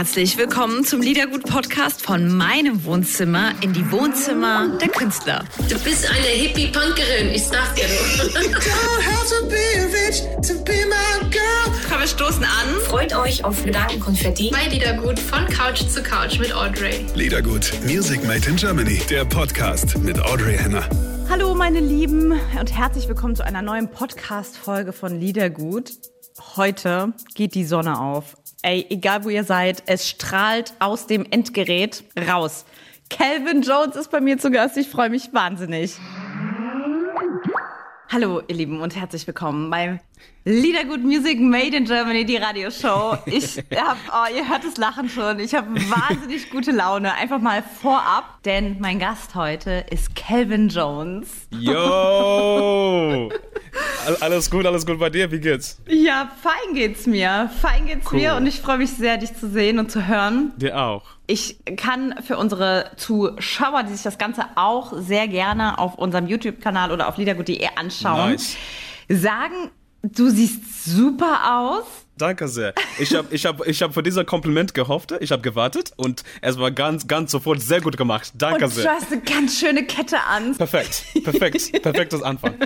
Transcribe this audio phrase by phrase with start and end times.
[0.00, 5.44] herzlich willkommen zum Liedergut-Podcast von meinem Wohnzimmer in die Wohnzimmer der Künstler.
[5.68, 7.84] Du bist eine Hippie-Punkerin, ich sag dir
[11.90, 12.80] Komm, wir stoßen an.
[12.86, 14.50] Freut euch auf Gedankenkonfetti.
[14.50, 17.04] Bei Liedergut von Couch zu Couch mit Audrey.
[17.14, 20.88] Liedergut, Music Made in Germany, der Podcast mit Audrey Henner.
[21.28, 25.92] Hallo meine Lieben und herzlich willkommen zu einer neuen Podcast-Folge von Liedergut.
[26.56, 28.36] Heute geht die Sonne auf.
[28.62, 32.66] Ey, egal wo ihr seid, es strahlt aus dem Endgerät raus.
[33.08, 34.76] Calvin Jones ist bei mir zu Gast.
[34.76, 35.96] Ich freue mich wahnsinnig.
[38.12, 40.00] Hallo, ihr Lieben, und herzlich willkommen bei
[40.44, 43.16] Liedergut Music Made in Germany, die Radioshow.
[43.26, 45.38] Ich hab, oh, ihr hört das Lachen schon.
[45.38, 47.14] Ich habe wahnsinnig gute Laune.
[47.14, 51.46] Einfach mal vorab, denn mein Gast heute ist Calvin Jones.
[51.52, 53.30] Yo!
[54.20, 55.30] alles gut, alles gut bei dir?
[55.30, 55.80] Wie geht's?
[55.86, 57.48] Ja, fein geht's mir.
[57.60, 58.18] Fein geht's Cool.
[58.18, 60.52] mir und ich freue mich sehr, dich zu sehen und zu hören.
[60.56, 61.04] Dir auch.
[61.30, 66.90] Ich kann für unsere Zuschauer, die sich das Ganze auch sehr gerne auf unserem YouTube-Kanal
[66.90, 68.56] oder auf liedergut.de anschauen, Nice.
[69.08, 69.70] sagen,
[70.02, 71.84] du siehst super aus.
[72.18, 72.74] Danke sehr.
[72.98, 76.58] Ich habe ich hab, ich hab für dieser Kompliment gehofft, ich habe gewartet und es
[76.58, 78.32] war ganz, ganz sofort sehr gut gemacht.
[78.34, 78.90] Danke Und du sehr.
[78.90, 80.56] hast eine ganz schöne Kette an.
[80.56, 82.56] Perfekt, perfekt, perfektes Anfang.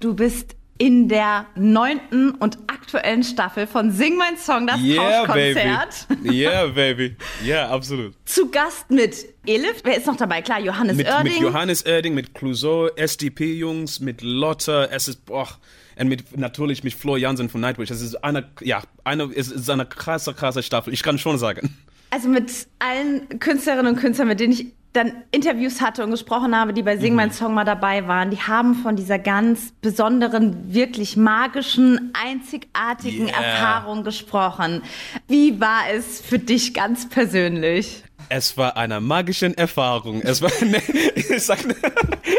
[0.00, 5.60] Du bist in der neunten und aktuellen Staffel von Sing mein Song, das Yeah, baby.
[5.60, 6.06] Tauschkonzert.
[6.24, 7.16] Yeah, baby.
[7.44, 8.14] Ja, absolut.
[8.24, 9.14] Zu Gast mit
[9.46, 9.82] Elif.
[9.84, 10.42] Wer ist noch dabei?
[10.42, 11.32] Klar, Johannes Mit, Oerding.
[11.34, 15.48] mit Johannes Erding, mit Clouseau, SDP-Jungs, mit Lotte, es ist, boah,
[15.96, 17.90] und mit, natürlich mit Flo Jansen von Nightwish.
[17.90, 20.92] Es ist eine, ja, eine, es ist eine krasse, krasse Staffel.
[20.92, 21.76] Ich kann schon sagen.
[22.10, 26.72] also mit allen Künstlerinnen und Künstlern, mit denen ich dann Interviews hatte und gesprochen habe,
[26.72, 27.16] die bei Sing Mhm.
[27.16, 33.40] mein Song mal dabei waren, die haben von dieser ganz besonderen, wirklich magischen, einzigartigen Yeah.
[33.42, 34.82] Erfahrung gesprochen.
[35.28, 38.04] Wie war es für dich ganz persönlich?
[38.28, 40.22] Es war eine magische Erfahrung.
[40.22, 40.82] Es war, ne,
[41.14, 41.58] ich sag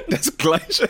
[0.09, 0.89] das Gleiche.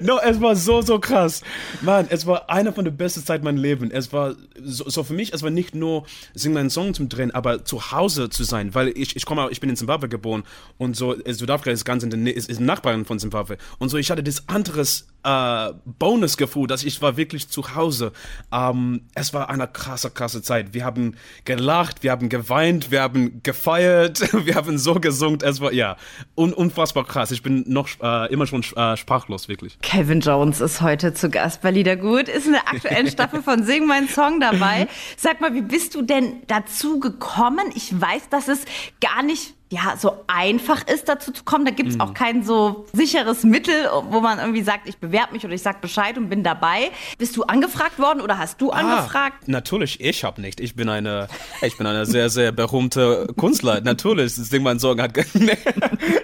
[0.00, 1.42] No, es war so, so krass.
[1.82, 3.92] Mann, es war eine von der besten Zeit meines Lebens.
[3.92, 6.04] Es war so, so für mich, es war nicht nur
[6.34, 9.60] singen einen Song zum Drehen, aber zu Hause zu sein, weil ich, ich komme, ich
[9.60, 10.44] bin in Zimbabwe geboren
[10.78, 13.58] und so, äh, Südafrika ist ganz in Nähe, ist, ist Nachbarn von Zimbabwe.
[13.78, 18.12] Und so, ich hatte das anderes äh, Bonusgefühl, dass ich war wirklich zu Hause.
[18.52, 20.74] Ähm, es war eine krasse, krasse Zeit.
[20.74, 24.09] Wir haben gelacht, wir haben geweint, wir haben gefeiert,
[24.44, 25.40] wir haben so gesungen.
[25.42, 25.96] Es war, ja,
[26.34, 27.30] un unfassbar krass.
[27.30, 29.78] Ich bin noch äh, immer schon äh, sprachlos, wirklich.
[29.82, 33.86] Kevin Jones ist heute zu Gast bei Liedergut, ist in der aktuellen Staffel von Sing
[33.86, 34.88] mein Song dabei.
[35.16, 37.70] Sag mal, wie bist du denn dazu gekommen?
[37.74, 38.64] Ich weiß, dass es
[39.00, 41.64] gar nicht ja, so einfach ist, dazu zu kommen.
[41.64, 42.00] Da gibt es Mhm.
[42.00, 45.80] auch kein so sicheres Mittel, wo man irgendwie sagt, ich bewerbe mich oder ich sag
[45.80, 46.90] Bescheid und bin dabei.
[47.18, 49.36] Bist du angefragt worden oder hast du angefragt?
[49.42, 50.58] Ah, natürlich, ich hab nicht.
[50.58, 51.28] Ich bin eine,
[51.62, 53.80] ich bin eine sehr, sehr berühmte Künstler.
[53.80, 55.12] Natürlich, das Ding, mein Song hat.
[55.34, 55.56] nee,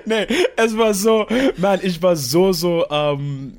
[0.07, 0.27] nee,
[0.57, 1.27] es war so,
[1.57, 3.59] man, ich war so, so, ähm,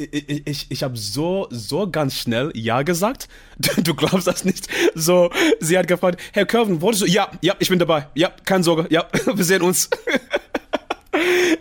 [0.00, 3.28] ich, ich, ich habe so, so ganz schnell Ja gesagt.
[3.84, 4.68] Du, glaubst das nicht.
[4.94, 5.30] So,
[5.60, 7.06] sie hat gefragt, Herr Curvin, wolltest du?
[7.06, 8.08] Ja, ja, ich bin dabei.
[8.14, 8.86] Ja, keine Sorge.
[8.90, 9.88] Ja, wir sehen uns.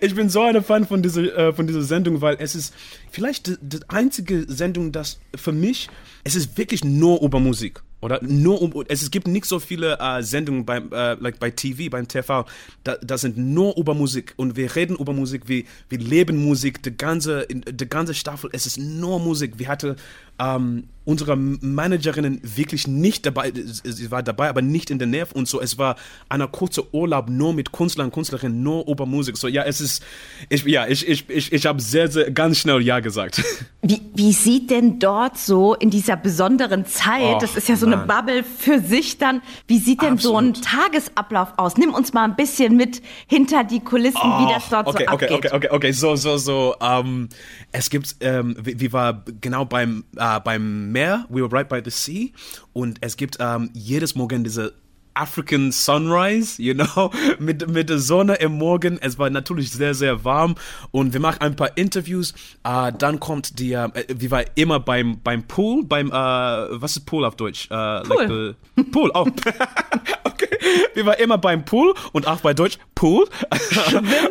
[0.02, 2.74] Ich bin so ein Fan von dieser, äh, von dieser Sendung, weil es ist
[3.12, 5.90] vielleicht die, die einzige Sendung, das für mich,
[6.24, 7.82] es ist wirklich nur über Musik.
[8.02, 11.90] Oder nur um, es, gibt nicht so viele äh, Sendungen beim, äh, like bei TV,
[11.90, 12.46] beim TV,
[12.84, 14.34] da, das sind nur über Musik.
[14.38, 18.66] Und wir reden über Musik, wir, wir leben Musik, die ganze, die ganze Staffel, es
[18.66, 19.54] ist nur Musik.
[19.58, 19.96] Wir hatten
[20.40, 25.48] ähm, unsere Managerinnen wirklich nicht dabei, sie war dabei, aber nicht in der Nähe und
[25.48, 25.60] so.
[25.60, 25.96] Es war
[26.30, 29.36] ein kurzer Urlaub nur mit Künstlern und Künstlerinnen, nur über Musik.
[29.36, 30.04] So, ja, es ist,
[30.50, 33.44] ich, ja, ich, ich, ich, ich habe sehr, sehr, ganz schnell Ja gesagt.
[33.82, 37.86] Wie, wie sieht denn dort so in dieser besonderen Zeit, Och, das ist ja so
[37.86, 38.08] eine Mann.
[38.08, 40.92] Bubble für sich dann, wie sieht denn so ein Absolut.
[40.92, 41.78] Tagesablauf aus?
[41.78, 45.26] Nimm uns mal ein bisschen mit hinter die Kulissen, wie das dort okay, so okay,
[45.26, 45.32] abgeht.
[45.32, 47.30] okay, okay, okay, so, so, so, ähm,
[47.72, 51.82] es gibt, ähm, wir, wir war genau beim, äh, beim Meer, we were right by
[51.84, 52.32] the sea
[52.74, 54.74] und es gibt ähm, jedes Morgen diese
[55.20, 58.98] African Sunrise, you know, mit, mit der Sonne im Morgen.
[59.02, 60.56] Es war natürlich sehr, sehr warm
[60.92, 62.34] und wir machen ein paar Interviews.
[62.64, 67.06] Äh, dann kommt die, äh, wir war immer beim, beim Pool, beim, äh, was ist
[67.06, 67.70] Pool auf Deutsch?
[67.70, 68.56] Äh, Pool.
[68.76, 69.28] the, Pool, oh.
[70.24, 70.49] okay.
[70.94, 73.28] Wir war immer beim Pool und auch bei Deutsch Pool.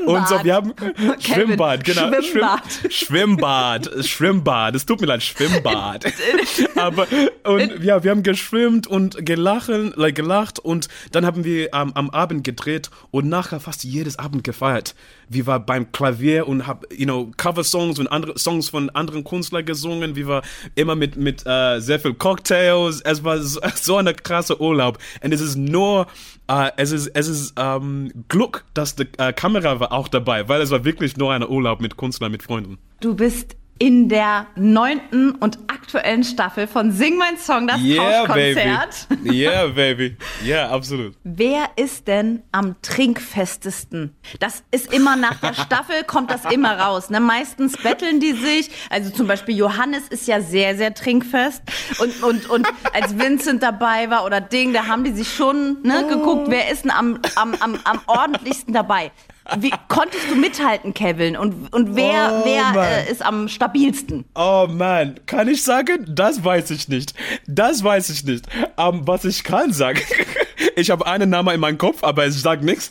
[0.04, 0.74] Und so, wir haben
[1.18, 2.12] Schwimmbad, genau.
[2.20, 2.60] Schwimmbad.
[2.70, 4.74] Schwimm, Schwimmbad, Schwimmbad.
[4.74, 6.04] Es tut mir leid, Schwimmbad.
[6.76, 7.06] Aber
[7.44, 12.10] und ja, wir haben geschwimmt und gelacht, like, gelacht und dann haben wir ähm, am
[12.10, 14.94] Abend gedreht und nachher fast jedes Abend gefeiert.
[15.30, 19.64] Wir war beim Klavier und hab, you know, Cover-Songs und andere Songs von anderen Künstlern
[19.64, 20.14] gesungen.
[20.14, 20.42] Wir war
[20.74, 23.00] immer mit mit äh, sehr viel Cocktails.
[23.00, 26.06] Es war so, so eine krasse Urlaub und es ist nur
[26.48, 30.60] äh, es ist, es ist ähm, Glück, dass die äh, Kamera war auch dabei, weil
[30.60, 32.78] es war wirklich nur ein Urlaub mit Künstlern, mit Freunden.
[33.00, 38.54] Du bist in der neunten und aktuellen Staffel von Sing mein Song, das Yeah, baby.
[38.54, 39.06] Tauschkonzert.
[39.24, 40.16] Yeah, baby.
[40.44, 41.14] Yeah, absolut.
[41.24, 44.14] Wer ist denn am trinkfestesten?
[44.40, 47.10] Das ist immer nach der Staffel, kommt das immer raus.
[47.10, 47.20] Ne?
[47.20, 48.70] Meistens betteln die sich.
[48.90, 51.62] Also zum Beispiel Johannes ist ja sehr, sehr trinkfest.
[52.00, 56.06] Und, und, und als Vincent dabei war oder Ding, da haben die sich schon ne,
[56.08, 59.12] geguckt, wer ist denn am, am, am, am ordentlichsten dabei.
[59.56, 61.36] Wie konntest du mithalten, Kevin?
[61.36, 64.24] Und, und wer, Oh, wer äh, ist am stabilsten?
[64.34, 66.04] Oh man, kann ich sagen?
[66.08, 67.14] Das weiß ich nicht.
[67.46, 68.46] Das weiß ich nicht.
[68.76, 70.00] Ähm, was ich kann sagen,
[70.76, 72.90] ich habe einen Namen in meinem Kopf, aber ich sag nichts.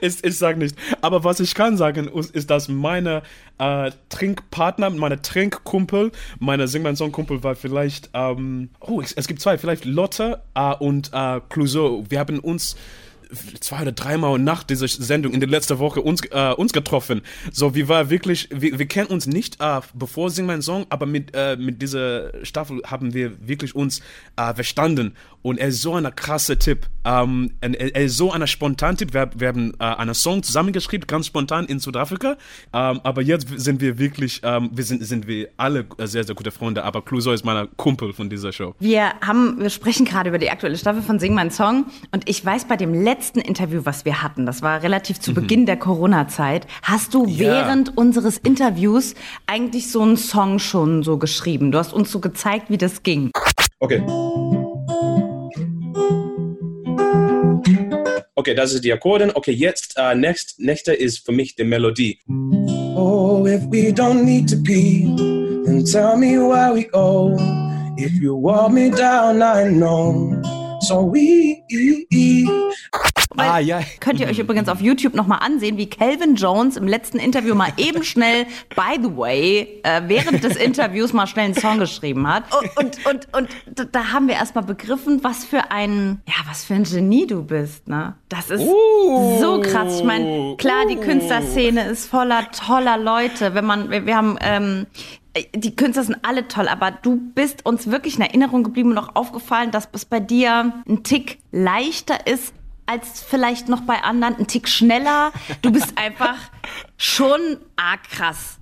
[0.00, 0.76] Ich, ich sag nicht.
[1.00, 3.22] Aber was ich kann sagen, ist, ist dass meine
[3.58, 9.40] äh, Trinkpartner, meine Trinkkumpel, meine Sing Song Kumpel war vielleicht, ähm, oh, es, es gibt
[9.40, 12.04] zwei, vielleicht Lotte äh, und äh, Clouseau.
[12.08, 12.76] Wir haben uns
[13.60, 17.22] zwei oder dreimal nach dieser Sendung in der letzten Woche uns, äh, uns getroffen.
[17.52, 21.06] So, wir war wirklich, wir, wir kennen uns nicht äh, bevor Sing mein Song, aber
[21.06, 24.00] mit, äh, mit dieser Staffel haben wir wirklich uns
[24.36, 25.14] äh, verstanden.
[25.42, 26.88] Und er ist so ein krasser Tipp.
[27.04, 29.14] Ähm, er, er ist so ein spontan Tipp.
[29.14, 32.36] Wir, wir haben äh, einen Song zusammengeschrieben, ganz spontan in Südafrika.
[32.72, 36.50] Ähm, aber jetzt sind wir wirklich, ähm, wir sind, sind wir alle sehr, sehr gute
[36.50, 36.82] Freunde.
[36.82, 38.74] Aber Clouseau ist mein Kumpel von dieser Show.
[38.80, 42.44] Wir haben, wir sprechen gerade über die aktuelle Staffel von Sing mein Song und ich
[42.44, 46.66] weiß bei dem letzten Interview, was wir hatten, das war relativ zu Beginn der Corona-Zeit,
[46.82, 47.38] hast du Ja.
[47.38, 49.14] während unseres Interviews
[49.46, 51.72] eigentlich so einen Song schon so geschrieben.
[51.72, 53.30] Du hast uns so gezeigt, wie das ging.
[53.80, 54.02] Okay.
[58.34, 59.30] Okay, das ist die Akkorden.
[59.34, 62.18] Okay, jetzt, äh, next, nächste ist für mich die Melodie.
[62.94, 65.06] Oh, if we don't need to be,
[65.64, 67.36] then tell me where we go.
[67.98, 70.40] If you walk me down, I know.
[70.82, 71.56] So we.
[73.36, 73.80] Ah, ja.
[74.00, 77.72] Könnt ihr euch übrigens auf YouTube nochmal ansehen, wie Calvin Jones im letzten Interview mal
[77.76, 82.44] eben schnell, by the way, äh, während des Interviews mal schnell einen Song geschrieben hat.
[82.76, 83.48] Und, und, und,
[83.78, 87.42] und da- haben wir erstmal begriffen, was für ein, ja, was für ein Genie du
[87.42, 88.14] bist, ne?
[88.28, 89.40] Das ist Uh.
[89.40, 89.98] so krass.
[89.98, 93.54] Ich meine, klar, die Künstlerszene ist voller toller Leute.
[93.54, 94.86] Wenn man, wir, wir haben, ähm,
[95.54, 99.14] die Künstler sind alle toll, aber du bist uns wirklich in Erinnerung geblieben und auch
[99.14, 102.54] aufgefallen, dass es bei dir ein Tick leichter ist
[102.86, 105.32] als vielleicht noch bei anderen, ein Tick schneller.
[105.62, 106.38] Du bist einfach
[106.96, 108.58] schon arg krass.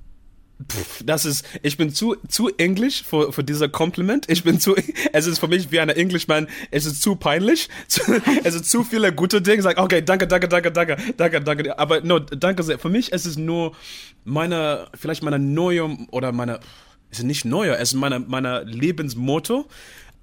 [1.04, 4.30] Das ist, ich bin zu, zu englisch für, für dieser Kompliment.
[4.30, 4.74] Ich bin zu,
[5.12, 7.68] es ist für mich wie ein Englishman, es ist zu peinlich.
[7.88, 8.00] Zu,
[8.44, 9.62] es ist zu viele gute Dinge.
[9.62, 11.78] Sag, okay, danke, danke, danke, danke, danke, danke.
[11.78, 12.78] Aber no, danke sehr.
[12.78, 13.72] Für mich es ist nur
[14.24, 16.60] meine, vielleicht meine neue oder meine,
[17.10, 19.66] es ist nicht neue, es ist meine, meine Lebensmotto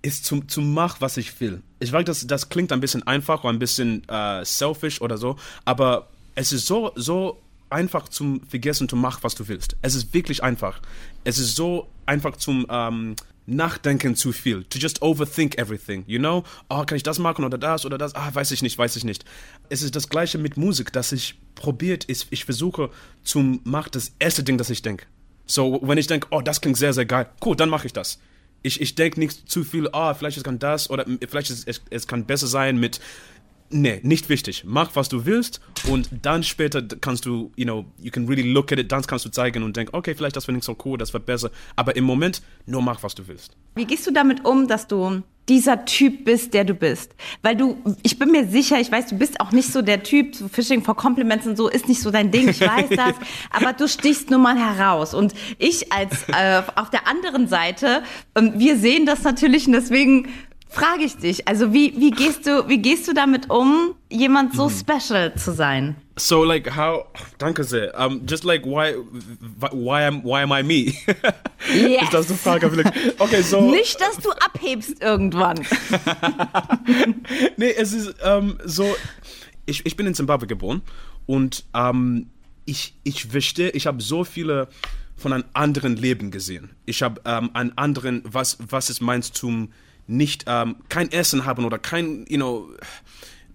[0.02, 1.62] ist zu, zu machen, was ich will.
[1.80, 5.36] Ich weiß, das, das klingt ein bisschen einfach oder ein bisschen äh, selfish oder so,
[5.66, 9.76] aber es ist so, so einfach zum Vergessen, zu machen, was du willst.
[9.82, 10.82] Es ist wirklich einfach.
[11.24, 13.16] Es ist so einfach zum ähm,
[13.46, 14.64] Nachdenken zu viel.
[14.66, 16.44] To just overthink everything, you know?
[16.70, 18.16] Oh, kann ich das machen oder das oder das?
[18.16, 19.26] Ah, weiß ich nicht, weiß ich nicht.
[19.70, 22.90] Es ist das Gleiche mit Musik, dass ich probiert ist, ich versuche
[23.24, 25.06] zum machen das erste Ding, das ich denke.
[25.46, 28.20] So, wenn ich denke, oh, das klingt sehr, sehr geil, cool, dann mache ich das.
[28.64, 31.82] Ich, ich denke nicht zu viel, ah, vielleicht es kann das oder vielleicht ist, es,
[31.90, 33.00] es kann besser sein mit,
[33.70, 34.64] nee, nicht wichtig.
[34.66, 38.72] Mach, was du willst und dann später kannst du, you know, you can really look
[38.72, 40.98] at it, dann kannst du zeigen und denken, okay, vielleicht das finde ich so cool,
[40.98, 41.52] das wird besser.
[41.76, 43.56] Aber im Moment nur mach, was du willst.
[43.76, 47.12] Wie gehst du damit um, dass du dieser Typ bist, der du bist?
[47.42, 50.34] Weil du, ich bin mir sicher, ich weiß, du bist auch nicht so der Typ,
[50.34, 53.16] so Fishing for Compliments und so ist nicht so dein Ding, ich weiß das,
[53.52, 55.14] aber du stichst nun mal heraus.
[55.14, 58.04] Und ich als äh, auf der anderen Seite,
[58.36, 60.30] ähm, wir sehen das natürlich und deswegen
[60.72, 64.70] frage ich dich, also wie, wie gehst du, wie gehst du damit um, jemand so
[64.70, 65.98] special zu sein?
[66.18, 67.06] So like how
[67.38, 67.94] danke sehr.
[68.00, 68.96] Um, just like why
[69.72, 70.94] why am why am I me?
[71.74, 72.04] Yes.
[72.04, 72.72] Ist das die Frage?
[73.20, 75.60] Okay, so Nicht, dass du abhebst irgendwann.
[77.58, 78.96] nee, es ist ähm, so,
[79.66, 80.82] ich, ich bin in Zimbabwe geboren
[81.26, 82.30] und ähm,
[82.66, 84.68] ich, ich verstehe, ich habe so viele
[85.16, 86.72] von einem anderen Leben gesehen.
[86.86, 89.72] Ich habe ähm, einen anderen, was, was es meinst zum
[90.12, 92.70] nicht, ähm, kein Essen haben oder kein, you know,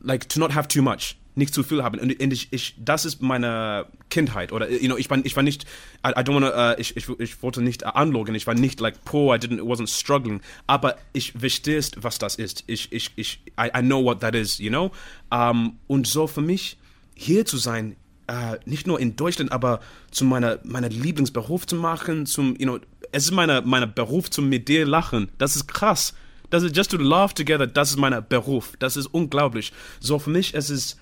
[0.00, 1.16] like to not have too much.
[1.38, 1.98] Nicht zu viel haben.
[1.98, 4.52] Und, und ich, ich, das ist meine Kindheit.
[4.52, 5.64] Oder, you know, ich war, ich war nicht,
[6.04, 8.34] I, I don't wanna, uh, ich, ich, ich wollte nicht uh, anlogen.
[8.34, 10.40] Ich war nicht like poor, I didn't, wasn't struggling.
[10.66, 12.64] Aber ich verstehe, was das ist.
[12.66, 14.92] Ich, ich, ich, I, I know what that is, you know?
[15.30, 16.78] Um, und so für mich,
[17.14, 17.96] hier zu sein,
[18.28, 22.78] äh, nicht nur in Deutschland, aber zu meiner, meiner Lieblingsberuf zu machen, zum, you know,
[23.12, 25.28] es ist meine, meine Beruf zum mit dir lachen.
[25.36, 26.14] Das ist krass.
[26.62, 28.74] Ist just to laugh together, das ist mein Beruf.
[28.78, 29.72] Das ist unglaublich.
[30.00, 30.98] So für mich, es ist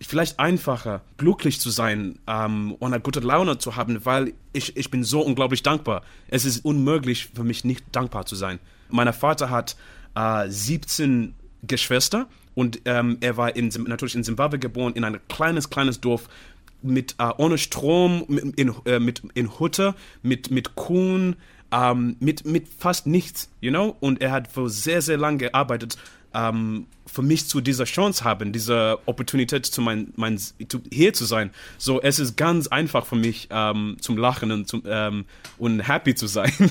[0.00, 4.90] vielleicht einfacher, glücklich zu sein ähm, und eine gute Laune zu haben, weil ich, ich
[4.90, 6.02] bin so unglaublich dankbar.
[6.28, 8.58] Es ist unmöglich für mich nicht dankbar zu sein.
[8.88, 9.76] Mein Vater hat
[10.14, 15.70] äh, 17 Geschwister und ähm, er war in, natürlich in Zimbabwe geboren, in ein kleines,
[15.70, 16.28] kleines Dorf
[16.82, 21.36] mit äh, ohne Strom, mit, in, äh, mit in Hutte, mit, mit Kuhn,
[21.72, 23.96] ähm, mit, mit fast nichts, you know?
[24.00, 25.96] Und er hat für sehr, sehr lange gearbeitet
[26.34, 31.24] ähm, für mich zu dieser Chance haben, diese Opportunität zu mein, mein, zu, hier zu
[31.24, 31.50] sein.
[31.76, 35.24] So, es ist ganz einfach für mich ähm, zum Lachen und, zum, ähm,
[35.58, 36.52] und happy zu sein.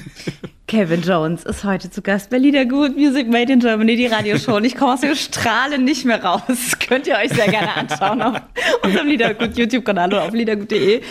[0.68, 4.58] Kevin Jones ist heute zu Gast bei Liedergut Music Made in Germany, die Radioshow.
[4.58, 6.78] Und ich komme aus dem Strahlen nicht mehr raus.
[6.88, 8.40] Könnt ihr euch sehr gerne anschauen auf
[8.84, 11.02] unserem Liedergut YouTube-Kanal oder auf liedergut.de.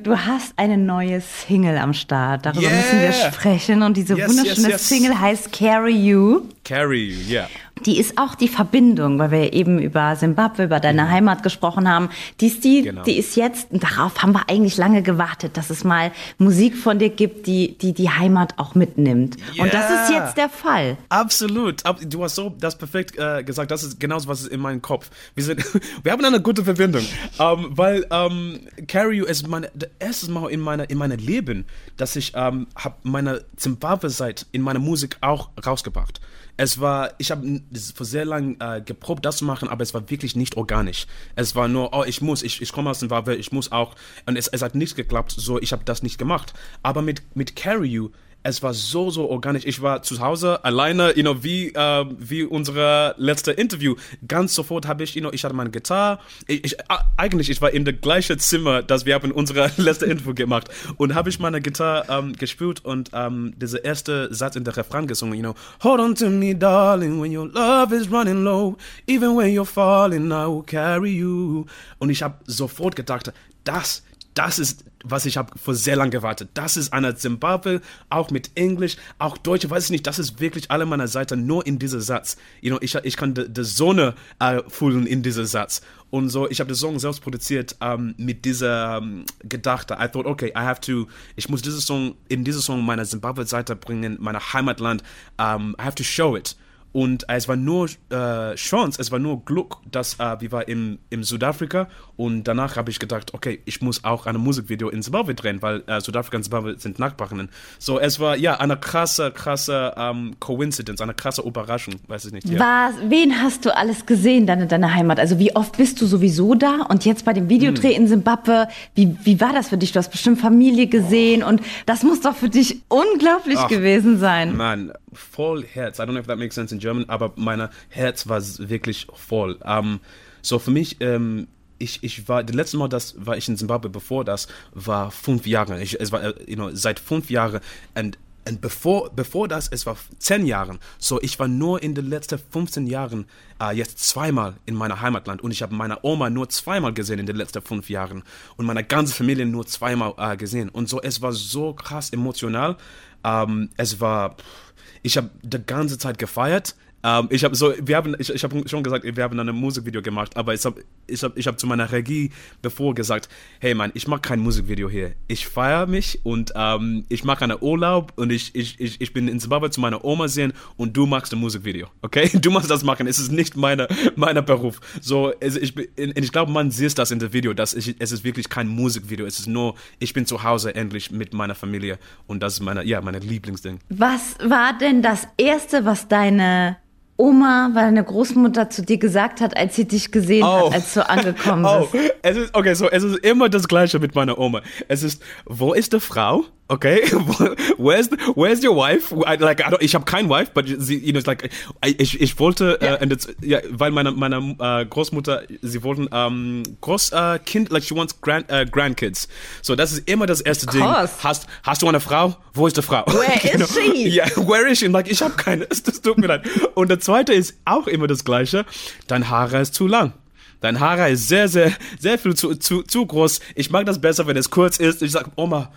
[0.00, 2.44] Du hast eine neue Single am Start.
[2.44, 2.76] Darüber yeah.
[2.76, 3.82] müssen wir sprechen.
[3.82, 4.88] Und diese yes, wunderschöne yes, yes.
[4.88, 6.48] Single heißt Carry You.
[6.62, 7.48] Carry You, ja.
[7.84, 11.10] Die ist auch die Verbindung, weil wir eben über Simbabwe, über deine mhm.
[11.10, 12.08] Heimat gesprochen haben.
[12.40, 13.02] Die ist die, genau.
[13.02, 16.98] die ist jetzt, und darauf haben wir eigentlich lange gewartet, dass es mal Musik von
[16.98, 19.36] dir gibt, die die, die Heimat auch mitnimmt.
[19.54, 19.64] Yeah.
[19.64, 20.96] Und das ist jetzt der Fall.
[21.10, 21.82] Absolut.
[22.08, 23.70] Du hast so das perfekt äh, gesagt.
[23.70, 25.10] Das ist genau was ist in meinem Kopf.
[25.34, 25.62] Wir, sind,
[26.02, 27.04] wir haben eine gute Verbindung.
[27.38, 31.16] Um, ähm, weil ähm, Carry You ist meine, das erste Mal in meinem in meine
[31.16, 31.66] Leben,
[31.98, 36.20] dass ich ähm, habe meine Zimbabwe-Zeit in meiner Musik auch rausgebracht
[36.56, 37.62] es war, ich habe
[37.94, 41.06] vor sehr lang äh, geprobt, das zu machen, aber es war wirklich nicht organisch.
[41.34, 43.94] Es war nur, oh, ich muss, ich, ich komme aus dem Zimbabwe, ich muss auch,
[44.24, 46.54] und es, es hat nichts geklappt, so, ich habe das nicht gemacht.
[46.82, 48.10] Aber mit, mit Carry You,
[48.46, 49.64] es war so, so organisch.
[49.66, 53.96] Ich war zu Hause alleine, you know, wie, äh, wie unsere letzte Interview.
[54.26, 56.20] Ganz sofort habe ich, you know, ich hatte meine Gitarre.
[56.46, 56.76] Ich, ich,
[57.16, 60.68] eigentlich, ich war in dem gleichen Zimmer, das wir haben unsere letzte Interview gemacht.
[60.96, 65.08] Und habe ich meine Gitarre ähm, gespielt und ähm, dieser erste Satz in der Refrain
[65.08, 68.76] gesungen, you know, Hold on to me, darling, when your love is running low.
[69.08, 71.66] Even when you're falling, I will carry you.
[71.98, 73.32] Und ich habe sofort gedacht,
[73.64, 74.02] das
[74.36, 76.50] das ist, was ich habe vor sehr lang gewartet.
[76.54, 80.70] Das ist einer Zimbabwe, auch mit Englisch, auch Deutsch, weiß ich nicht, das ist wirklich
[80.70, 82.36] alle meiner Seite nur in diesem Satz.
[82.60, 85.82] You know, ich, ich kann die Sonne äh, fühlen in diesem Satz.
[86.10, 89.96] Und so, ich habe den Song selbst produziert ähm, mit dieser ähm, Gedachte.
[90.00, 93.76] I thought, okay, I have to, ich muss diesen Song, in diesem Song meiner Zimbabwe-Seite
[93.76, 95.02] bringen, meiner Heimatland.
[95.38, 96.56] Um, I have to show it.
[96.96, 100.98] Und es war nur äh, Chance, es war nur Glück, dass äh, wir waren im,
[101.10, 105.34] im Südafrika und danach habe ich gedacht, okay, ich muss auch ein Musikvideo in Zimbabwe
[105.34, 107.50] drehen, weil äh, Südafrika und Zimbabwe sind Nachbarn.
[107.78, 112.48] So, es war ja eine krasse, krasse ähm, Coincidence, eine krasse Überraschung, weiß ich nicht.
[112.48, 112.60] Ja.
[112.60, 115.20] Was, wen hast du alles gesehen dann in deiner Heimat?
[115.20, 118.04] Also wie oft bist du sowieso da und jetzt bei dem Videodreh hm.
[118.04, 119.92] in Zimbabwe, wie, wie war das für dich?
[119.92, 124.56] Du hast bestimmt Familie gesehen und das muss doch für dich unglaublich Ach, gewesen sein.
[124.56, 125.98] Mann, voll Herz.
[125.98, 129.54] I don't know if that makes sense in German, aber mein Herz war wirklich voll.
[129.56, 130.00] Um, ähm,
[130.42, 133.56] so für mich, um, ähm, ich, ich war, das letzte Mal, das war ich in
[133.56, 135.82] Zimbabwe, bevor das war fünf Jahre.
[135.82, 137.60] Ich, es war, äh, you know, seit fünf Jahren.
[137.94, 138.18] Und,
[138.48, 140.78] und bevor, bevor das, es war zehn Jahre.
[140.98, 143.26] So, ich war nur in den letzten 15 Jahren
[143.60, 145.42] äh, jetzt zweimal in meiner Heimatland.
[145.42, 148.22] Und ich habe meine Oma nur zweimal gesehen in den letzten fünf Jahren.
[148.56, 150.68] Und meine ganze Familie nur zweimal äh, gesehen.
[150.68, 152.76] Und so, es war so krass emotional.
[153.24, 154.36] Ähm, es war.
[154.36, 154.65] Pff,
[155.06, 156.74] ich habe die ganze Zeit gefeiert.
[157.06, 160.02] Ähm, ich habe so, wir haben, ich, ich habe schon gesagt, wir haben ein Musikvideo
[160.02, 162.32] gemacht, aber ich habe, ich habe, ich habe zu meiner Regie
[162.62, 163.28] bevor gesagt,
[163.60, 165.12] hey Mann, ich mache kein Musikvideo hier.
[165.28, 169.28] Ich feiere mich und ähm, ich mache einen Urlaub und ich, ich, ich, ich bin
[169.28, 172.28] in Zimbabwe zu meiner Oma sehen und du machst ein Musikvideo, okay?
[172.46, 173.06] Du machst das machen.
[173.06, 174.80] Es ist nicht meine, meiner Beruf.
[175.00, 178.24] So, also ich, ich glaube, man sieht das in dem Video, dass ich, es ist
[178.24, 179.26] wirklich kein Musikvideo.
[179.26, 182.84] Es ist nur, ich bin zu Hause endlich mit meiner Familie und das ist meine,
[182.84, 183.78] ja, meine Lieblingsding.
[183.90, 186.76] Was war denn das erste, was deine
[187.16, 190.66] Oma, weil eine Großmutter zu dir gesagt hat, als sie dich gesehen oh.
[190.66, 191.94] hat, als du angekommen bist.
[191.94, 192.10] Oh.
[192.22, 194.62] Es ist, okay, so, es ist immer das Gleiche mit meiner Oma.
[194.88, 196.44] Es ist, wo ist die Frau?
[196.68, 197.02] Okay,
[197.76, 199.12] where's the, where's your wife?
[199.12, 201.48] I, like I don't, ich habe kein Wife, but sie, you know, it's like
[201.84, 202.94] ich, ich wollte, yeah.
[202.96, 207.94] äh, jetzt, ja, weil meine meine äh, Großmutter, sie wollten ähm, Großkind, äh, like she
[207.94, 209.28] wants grand grandkids.
[209.62, 210.82] So das ist immer das erste Ding.
[210.82, 212.36] Hast hast du eine Frau?
[212.52, 213.04] Wo ist die Frau?
[213.06, 214.08] Where is she?
[214.08, 214.88] Ja, yeah, where is she?
[214.88, 215.66] like ich habe keine.
[215.86, 216.42] Das tut mir leid.
[216.74, 218.64] Und der zweite ist auch immer das gleiche.
[219.06, 220.14] Dein Haare ist zu lang.
[220.60, 223.40] Dein Haare ist sehr, sehr, sehr viel zu, zu, zu groß.
[223.54, 225.02] Ich mag das besser, wenn es kurz ist.
[225.02, 225.70] Ich sag, Oma,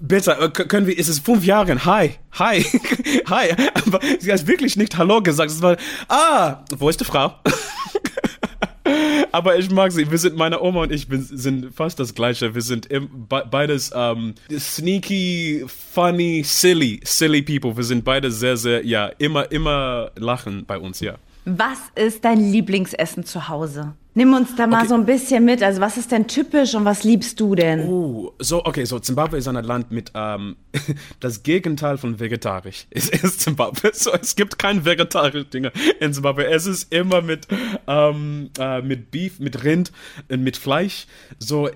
[0.00, 1.84] Bitte, äh, können wir, ist es fünf Jahre?
[1.84, 2.62] Hi, hi,
[3.28, 3.50] hi.
[3.74, 5.50] Aber sie hat wirklich nicht Hallo gesagt.
[5.50, 5.76] Es war,
[6.08, 7.34] ah, wo ist die Frau?
[9.32, 10.10] aber ich mag sie.
[10.10, 12.54] Wir sind, meine Oma und ich bin, sind fast das Gleiche.
[12.54, 17.76] Wir sind im, be, beides um, sneaky, funny, silly, silly people.
[17.76, 21.16] Wir sind beide sehr, sehr, ja, immer, immer lachen bei uns, ja.
[21.44, 23.94] Was ist dein Lieblingsessen zu Hause?
[24.12, 24.88] Nimm uns da mal Okay.
[24.88, 25.62] so ein bisschen mit.
[25.62, 27.88] Also was ist denn typisch und was liebst du denn?
[27.88, 30.56] Oh, so, okay, so Zimbabwe ist ein Land mit ähm,
[31.20, 32.86] das Gegenteil von vegetarisch.
[32.90, 33.92] Es ist Zimbabwe.
[33.94, 36.46] So, es gibt kein vegetarische Dinge in Zimbabwe.
[36.46, 37.46] Es ist immer mit,
[37.86, 39.92] ähm, äh, mit Beef, mit Rind,
[40.28, 41.06] mit Fleisch.
[41.38, 41.70] So,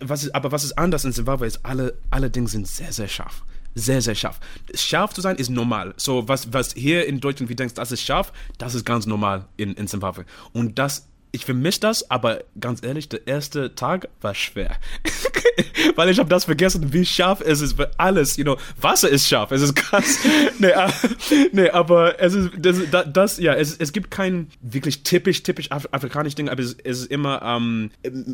[0.00, 3.08] was ist, aber was ist anders in Zimbabwe ist, alle, alle Dinge sind sehr, sehr
[3.08, 3.42] scharf.
[3.74, 4.40] Sehr, sehr scharf.
[4.74, 5.94] Scharf zu sein ist normal.
[5.96, 9.46] So, was, was hier in Deutschland, wie denkst, das ist scharf, das ist ganz normal
[9.56, 10.24] in, in Zimbabwe.
[10.52, 14.76] Und das ich vermisse das, aber ganz ehrlich, der erste Tag war schwer.
[15.96, 17.76] Weil ich habe das vergessen, wie scharf es ist.
[17.98, 20.18] Alles, you know, Wasser ist scharf, es ist krass.
[20.58, 20.88] nee, äh,
[21.52, 22.78] nee, aber es ist, das,
[23.12, 27.00] das, ja, es, es gibt kein wirklich typisch, typisch af afrikanisches Ding, aber es, es
[27.00, 27.90] ist immer ähm,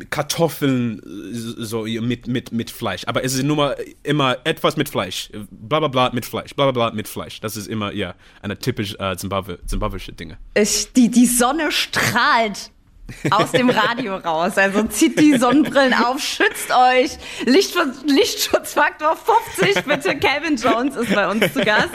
[0.09, 1.01] Kartoffeln
[1.31, 3.03] so mit, mit, mit Fleisch.
[3.05, 5.29] Aber es ist nur mal immer etwas mit Fleisch.
[5.51, 7.39] Bla bla bla mit Fleisch, bla bla bla mit Fleisch.
[7.41, 10.37] Das ist immer, ja, eine typisch äh, Zimbabwe, zimbabwische Dinge.
[10.55, 12.71] Ich, die, die Sonne strahlt
[13.31, 14.57] aus dem Radio raus.
[14.57, 17.17] Also zieht die Sonnenbrillen auf, schützt euch.
[17.45, 19.17] Licht, Lichtschutzfaktor
[19.55, 20.17] 50, bitte.
[20.17, 21.89] Calvin Jones ist bei uns zu Gast.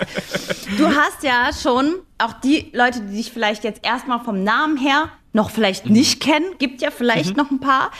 [0.78, 5.11] Du hast ja schon auch die Leute, die dich vielleicht jetzt erstmal vom Namen her
[5.33, 7.90] noch vielleicht nicht kennen, gibt ja vielleicht noch ein paar.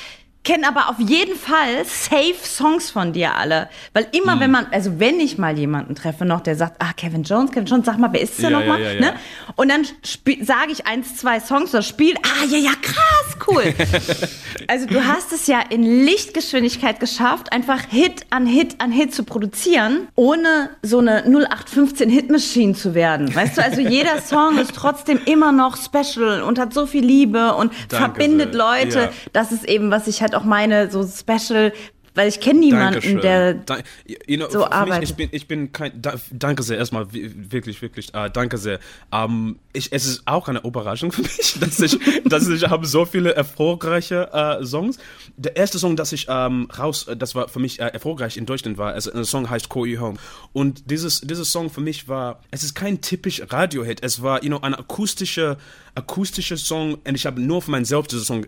[0.45, 3.69] Kennen aber auf jeden Fall safe Songs von dir alle.
[3.93, 7.23] Weil immer, wenn man, also wenn ich mal jemanden treffe noch, der sagt, ah, Kevin
[7.23, 8.81] Jones, Kevin Jones, sag mal, wer ist der Ja, nochmal?
[8.83, 9.01] ja, ja.
[9.01, 9.15] Ne?
[9.55, 9.85] Und dann
[10.45, 13.73] sage ich eins, zwei Songs oder spiel, ah, ja, ja, krass, cool.
[14.67, 19.23] also du hast es ja in Lichtgeschwindigkeit geschafft, einfach Hit an Hit an Hit zu
[19.23, 23.33] produzieren, ohne so eine 0815 Hitmaschine zu werden.
[23.33, 27.55] Weißt du, also jeder Song ist trotzdem immer noch special und hat so viel Liebe
[27.55, 28.59] und Danke verbindet sehr.
[28.61, 29.11] Leute.
[29.33, 31.73] Das ist eben, was ich auch meine, so special,
[32.15, 33.21] weil ich kenne niemanden, Dankeschön.
[33.21, 33.79] der Da,
[34.27, 35.05] you know, so mich, arbeitet.
[35.11, 38.79] ich bin, ich bin kein, da, danke sehr, erstmal, wi- wirklich, wirklich, äh, danke sehr.
[39.13, 43.05] Ähm, ich, es ist auch eine Überraschung für mich, dass ich, dass ich habe so
[43.07, 44.99] viele erfolgreiche äh, Songs.
[45.37, 48.45] Der erste Song, dass ich ähm, raus, äh, das war für mich äh, erfolgreich in
[48.47, 50.19] Deutschland war, also der Song heißt Call You Home.
[50.53, 54.49] Und dieses, dieses Song für mich war, es ist kein typisch Radio-Hit, es war, you
[54.49, 55.57] know, ein akustischer,
[55.95, 58.47] akustischer Song und ich habe nur für meinen selbst diesen Song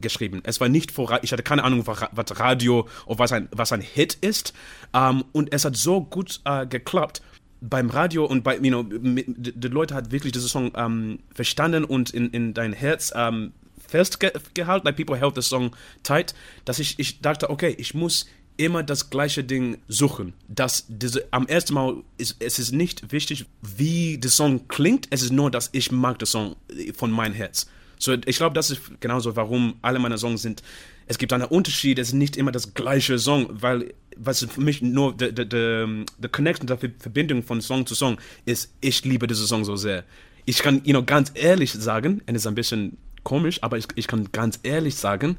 [0.00, 0.40] geschrieben.
[0.44, 3.72] Es war nicht vor, ich hatte keine Ahnung, was, was Radio oder was ein, was
[3.72, 4.54] ein Hit ist.
[4.94, 7.22] Ähm, und es hat so gut äh, geklappt
[7.60, 12.10] beim Radio und bei, you know, die, Leute hat wirklich diesen Song ähm, verstanden und
[12.10, 13.52] in, in dein Herz ähm,
[13.86, 14.86] festgehalten.
[14.86, 19.10] Like people held the song tight, dass ich, ich dachte, okay, ich muss immer das
[19.10, 20.34] gleiche Ding suchen.
[20.48, 25.22] Dass diese, am ersten Mal ist es ist nicht wichtig, wie der Song klingt, es
[25.22, 26.56] ist nur, dass ich mag den Song
[26.96, 27.68] von meinem Herz.
[27.98, 30.62] So, ich glaube, das ist genauso, warum alle meine Songs sind.
[31.06, 34.82] Es gibt einen Unterschied, es ist nicht immer das gleiche Song, weil was für mich
[34.82, 39.26] nur die, die, die, die Connection, die Verbindung von Song zu Song ist, ich liebe
[39.26, 40.04] diesen Song so sehr.
[40.44, 43.86] Ich kann, you know, ganz ehrlich sagen, und es ist ein bisschen komisch, aber ich,
[43.94, 45.36] ich kann ganz ehrlich sagen,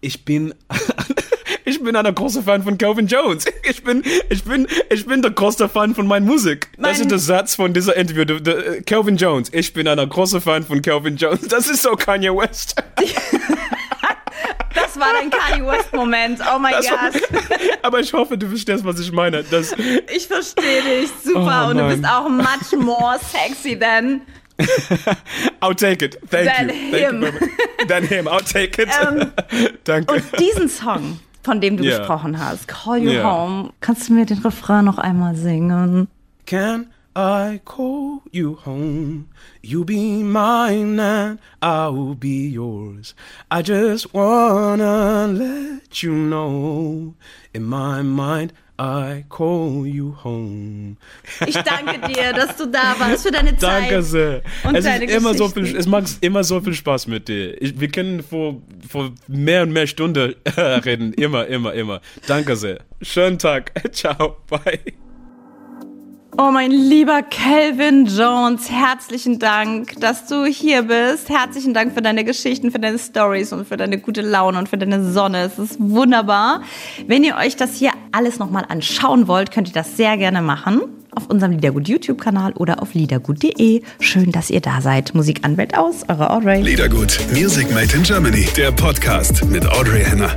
[0.00, 0.52] ich bin
[1.64, 3.44] ich bin ein großer Fan von Calvin Jones.
[3.68, 6.68] Ich bin ich bin ich bin der größte Fan von meiner Musik.
[6.76, 8.24] das Mein- ist der Satz von dieser Interview.
[8.24, 9.50] Der, der, Calvin Jones.
[9.52, 11.42] Ich bin ein großer Fan von Calvin Jones.
[11.48, 12.74] Das ist so Kanye West.
[14.74, 16.40] Das war dein Kanye West-Moment.
[16.54, 17.22] Oh mein Gott.
[17.82, 19.42] Aber ich hoffe, du verstehst, was ich meine.
[19.44, 19.74] Das,
[20.14, 21.10] Ich verstehe dich.
[21.24, 21.64] Super.
[21.66, 24.22] Oh, und du bist auch much more sexy than.
[25.60, 26.18] I'll take it.
[26.30, 26.74] Thank Than you.
[26.90, 27.22] Thank him.
[27.22, 27.88] you very much.
[27.88, 28.28] Than him.
[28.28, 28.88] I'll take it.
[29.02, 29.32] Ähm,
[29.84, 30.12] Danke.
[30.14, 31.98] Und diesen Song, von dem du Ja.
[31.98, 33.24] gesprochen hast, Call You Ja.
[33.24, 36.08] Home, kannst du mir den Refrain noch einmal singen?
[36.46, 39.28] Can I call you home?
[39.62, 43.14] You be mine and I'll be yours.
[43.50, 47.14] I just wanna let you know.
[47.52, 50.96] In my mind, I call you home.
[51.46, 53.82] Ich danke dir, dass du da warst für deine Zeit.
[53.82, 54.42] Danke sehr.
[54.64, 57.60] Und es deine ist immer so viel, es macht immer so viel Spaß mit dir.
[57.60, 61.12] Ich, wir können vor, vor mehr und mehr Stunden reden.
[61.12, 62.00] Immer, immer, immer.
[62.26, 62.78] Danke sehr.
[63.02, 63.72] Schönen Tag.
[63.92, 64.38] Ciao.
[64.48, 64.94] Bye.
[66.38, 71.28] Oh, mein lieber Calvin Jones, herzlichen Dank, dass du hier bist.
[71.28, 74.78] Herzlichen Dank für deine Geschichten, für deine Stories und für deine gute Laune und für
[74.78, 75.42] deine Sonne.
[75.42, 76.62] Es ist wunderbar.
[77.06, 80.80] Wenn ihr euch das hier alles nochmal anschauen wollt, könnt ihr das sehr gerne machen.
[81.14, 83.82] Auf unserem Liedergut YouTube-Kanal oder auf liedergut.de.
[84.00, 85.14] Schön, dass ihr da seid.
[85.14, 86.62] Musik an, Welt aus, eure Audrey.
[86.62, 90.34] Liedergut, Music Made in Germany, der Podcast mit Audrey Henner.